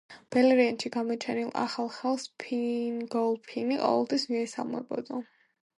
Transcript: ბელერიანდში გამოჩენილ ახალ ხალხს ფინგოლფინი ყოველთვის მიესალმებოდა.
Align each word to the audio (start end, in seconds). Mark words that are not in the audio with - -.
ბელერიანდში 0.35 0.89
გამოჩენილ 0.95 1.51
ახალ 1.65 1.91
ხალხს 1.97 2.27
ფინგოლფინი 2.45 3.79
ყოველთვის 3.87 4.29
მიესალმებოდა. 4.35 5.25